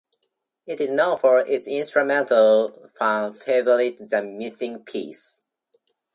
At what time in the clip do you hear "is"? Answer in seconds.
0.81-0.89